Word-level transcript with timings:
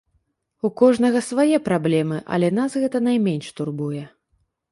У 0.67 0.69
кожнага 0.79 1.19
свае 1.25 1.57
праблемы, 1.67 2.17
але 2.37 2.49
нас 2.59 2.79
гэта 2.85 2.97
найменш 3.11 3.51
турбуе. 3.59 4.03